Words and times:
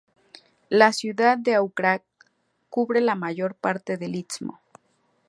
La 0.69 0.93
ciudad 0.93 1.37
de 1.37 1.53
Auckland 1.53 2.01
cubre 2.71 3.01
la 3.01 3.13
mayor 3.13 3.53
parte 3.53 3.97
del 3.97 4.15
istmo. 4.15 4.59